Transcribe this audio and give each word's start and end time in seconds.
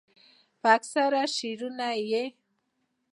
پۀ 0.61 0.67
اکثره 0.75 1.21
شعرونو 1.35 1.89
ئې 2.09 2.25